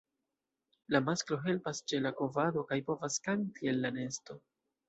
[0.95, 4.43] La masklo helpas ĉe kovado kaj povas kanti el la nesto.